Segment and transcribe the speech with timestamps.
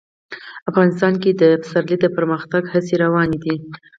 [0.69, 3.55] افغانستان کې د پسرلی د پرمختګ هڅې روانې دي.